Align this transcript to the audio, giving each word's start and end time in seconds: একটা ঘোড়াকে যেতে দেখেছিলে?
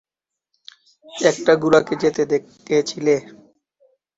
একটা 1.25 1.53
ঘোড়াকে 1.61 1.93
যেতে 2.03 2.23
দেখেছিলে? 2.31 3.15